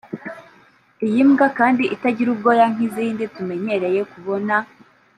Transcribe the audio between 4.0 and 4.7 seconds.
kubona